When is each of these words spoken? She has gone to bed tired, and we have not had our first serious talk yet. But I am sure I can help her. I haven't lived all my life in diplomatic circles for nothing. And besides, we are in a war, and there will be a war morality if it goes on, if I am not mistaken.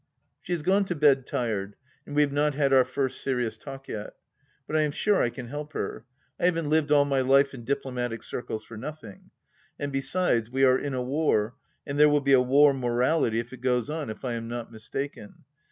She 0.41 0.51
has 0.53 0.63
gone 0.63 0.85
to 0.85 0.95
bed 0.95 1.27
tired, 1.27 1.75
and 2.07 2.15
we 2.15 2.23
have 2.23 2.31
not 2.33 2.55
had 2.55 2.73
our 2.73 2.83
first 2.85 3.21
serious 3.21 3.55
talk 3.55 3.87
yet. 3.87 4.15
But 4.65 4.75
I 4.75 4.81
am 4.81 4.89
sure 4.89 5.21
I 5.21 5.29
can 5.29 5.47
help 5.49 5.73
her. 5.73 6.05
I 6.39 6.45
haven't 6.45 6.71
lived 6.71 6.91
all 6.91 7.05
my 7.05 7.21
life 7.21 7.53
in 7.53 7.65
diplomatic 7.65 8.23
circles 8.23 8.63
for 8.63 8.77
nothing. 8.77 9.29
And 9.77 9.91
besides, 9.91 10.49
we 10.49 10.63
are 10.63 10.79
in 10.79 10.95
a 10.95 11.03
war, 11.03 11.53
and 11.85 11.99
there 11.99 12.09
will 12.09 12.19
be 12.21 12.33
a 12.33 12.41
war 12.41 12.73
morality 12.73 13.37
if 13.37 13.53
it 13.53 13.61
goes 13.61 13.91
on, 13.91 14.09
if 14.09 14.25
I 14.25 14.33
am 14.33 14.47
not 14.47 14.71
mistaken. 14.71 15.43